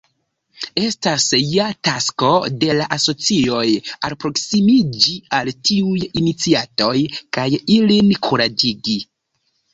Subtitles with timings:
[0.83, 2.31] Estas ja tasko
[2.63, 3.67] de la asocioj
[4.09, 6.97] alproksimiĝi al tiuj iniciatoj
[7.39, 7.47] kaj
[7.79, 8.99] ilin kuraĝigi.